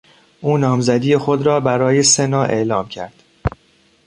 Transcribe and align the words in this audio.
او 0.41 0.57
نامزدی 0.57 1.17
خود 1.17 1.41
را 1.45 1.59
برای 1.59 2.03
سنا 2.03 2.43
اعلام 2.43 2.87
کرد. 2.87 3.23